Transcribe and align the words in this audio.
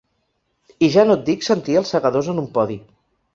I 0.87 0.89
ja 0.95 1.03
no 1.09 1.17
et 1.17 1.27
dic 1.27 1.45
sentir 1.49 1.77
‘Els 1.83 1.93
segadors’ 1.97 2.31
en 2.35 2.43
un 2.47 2.49
podi. 2.57 2.81